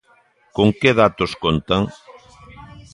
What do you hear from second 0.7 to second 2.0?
que datos contan?